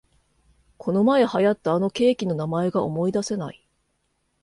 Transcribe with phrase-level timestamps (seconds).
[0.79, 3.67] このまえ流行ったあのケーキの名前が思いだせない